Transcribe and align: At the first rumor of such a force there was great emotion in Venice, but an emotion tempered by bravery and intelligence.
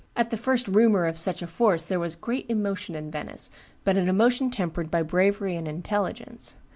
At 0.15 0.31
the 0.31 0.35
first 0.35 0.67
rumor 0.67 1.05
of 1.05 1.15
such 1.15 1.43
a 1.43 1.47
force 1.47 1.85
there 1.85 1.99
was 1.99 2.15
great 2.15 2.47
emotion 2.49 2.95
in 2.95 3.11
Venice, 3.11 3.51
but 3.83 3.97
an 3.97 4.09
emotion 4.09 4.49
tempered 4.49 4.89
by 4.89 5.03
bravery 5.03 5.55
and 5.55 5.67
intelligence. 5.67 6.57